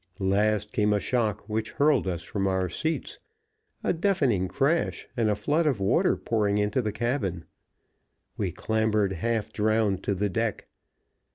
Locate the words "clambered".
8.51-9.13